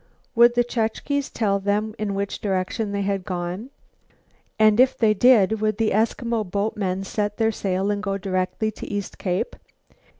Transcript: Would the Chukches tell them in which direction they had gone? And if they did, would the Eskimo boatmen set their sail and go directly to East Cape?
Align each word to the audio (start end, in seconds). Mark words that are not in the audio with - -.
Would 0.33 0.55
the 0.55 0.63
Chukches 0.63 1.29
tell 1.31 1.59
them 1.59 1.93
in 1.99 2.15
which 2.15 2.41
direction 2.41 2.91
they 2.91 3.03
had 3.03 3.23
gone? 3.23 3.69
And 4.57 4.79
if 4.79 4.97
they 4.97 5.13
did, 5.13 5.61
would 5.61 5.77
the 5.77 5.91
Eskimo 5.91 6.43
boatmen 6.43 7.03
set 7.03 7.37
their 7.37 7.51
sail 7.51 7.91
and 7.91 8.01
go 8.01 8.17
directly 8.17 8.71
to 8.71 8.87
East 8.87 9.19
Cape? 9.19 9.55